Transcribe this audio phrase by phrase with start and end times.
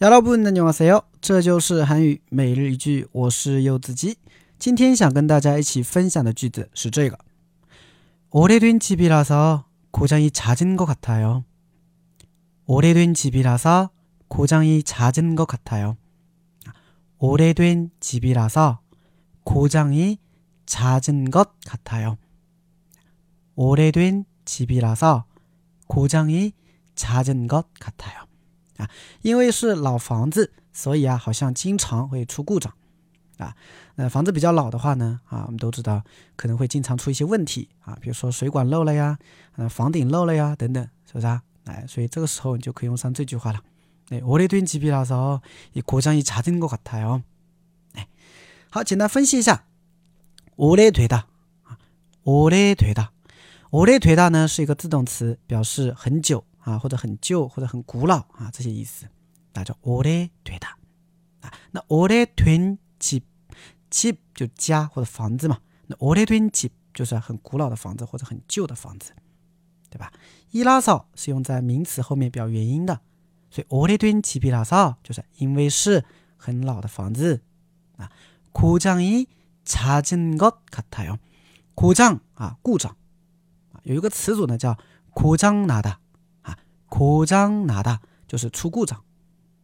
[0.00, 1.02] 여러분 안녕하세요.
[1.20, 4.16] 这就是韩语每日一句我是柚子鸡
[4.58, 7.18] 今天想跟大家一起分享的句子是这个
[8.30, 11.44] 오래된 집이라서 고장이 잦은 것 같아요.
[12.66, 13.90] 오래된 집이라서
[14.28, 15.96] 고장이 잦은 것 같아요.
[17.18, 18.80] 오래된 집이라서
[19.42, 20.18] 고장이
[20.66, 22.16] 잦은 것 같아요.
[23.56, 25.24] 오래된 집이라서
[25.88, 26.52] 고장이
[26.94, 28.24] 잦은 것 같아요.
[28.76, 28.88] 啊，
[29.22, 32.72] 因为是老房子，所以啊，好像经常会出故障
[33.38, 33.54] 啊。
[33.96, 36.02] 那房子比较老的话呢，啊，我们都知道
[36.36, 39.18] 可能会经常出一些问题啊，比如说水管漏了呀，
[39.56, 41.42] 呃，房顶漏了呀，等等，是不是啊？
[41.64, 43.60] 哎，所以这个时候你就可以用上这句话了。
[44.08, 47.22] 哎，오래된집이라서이고장이잦은것같아 요。
[47.92, 48.08] 哎，
[48.70, 49.64] 好，简单分析一下，
[50.56, 51.24] 오래되 다，
[51.64, 51.76] 啊，
[52.24, 53.10] 오래되 다，
[53.70, 56.44] 오래되다呢是一个自动词，表示很久。
[56.64, 59.08] 啊，或者很旧，或者很古老啊，这些意思，
[59.54, 60.76] 那叫오래되 다。
[61.40, 63.22] 啊，那오래된 집，
[63.90, 65.60] 집就家或者房子嘛。
[65.86, 69.12] 那오래된 집就是很古老的房子或者很旧的房子，
[69.88, 70.12] 对吧？
[70.52, 73.00] 이라서是用在名词后面表原因的，
[73.50, 76.04] 所以오래된집이라서就是因为是
[76.36, 77.42] 很老的房子
[77.96, 78.10] 啊。
[78.52, 81.18] 고장이잦은것같아 요。
[81.74, 82.94] 고장啊，故障
[83.72, 84.76] 啊，有一个词组呢叫
[85.14, 86.00] 고장나 다。
[86.94, 88.98] 고장나다就是出故障，